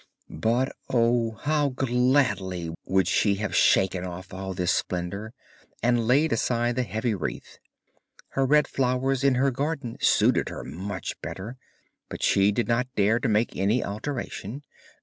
[0.31, 1.33] But oh!
[1.43, 5.31] how gladly would she have shaken off all this splendour,
[5.83, 7.59] and laid aside the heavy wreath.
[8.29, 11.55] Her red flowers in her garden suited her much better,
[12.09, 14.63] but she did not dare to make any alteration.